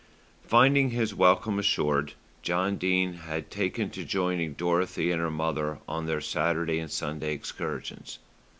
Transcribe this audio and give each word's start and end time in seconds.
Finding 0.47 0.89
his 0.89 1.13
welcome 1.13 1.59
assured, 1.59 2.13
John 2.41 2.77
Dene 2.77 3.13
had 3.13 3.51
taken 3.51 3.91
to 3.91 4.03
joining 4.03 4.53
Dorothy 4.53 5.11
and 5.11 5.21
her 5.21 5.29
mother 5.29 5.77
on 5.87 6.07
their 6.07 6.21
Saturday 6.21 6.79
and 6.79 6.89
Sunday 6.89 7.33
excursions. 7.33 8.17